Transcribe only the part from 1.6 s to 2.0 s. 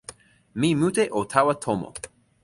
tomo.